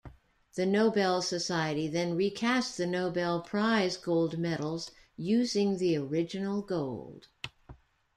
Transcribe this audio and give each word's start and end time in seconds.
The 0.55 0.65
Nobel 0.65 1.21
Society 1.21 1.87
then 1.87 2.15
re-cast 2.15 2.75
the 2.75 2.87
Nobel 2.87 3.39
Prize 3.43 3.97
gold 3.97 4.39
medals, 4.39 4.89
using 5.15 5.77
the 5.77 5.95
original 5.95 6.63
gold. 6.63 7.27